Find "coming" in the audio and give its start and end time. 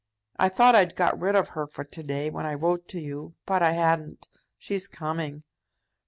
4.87-5.43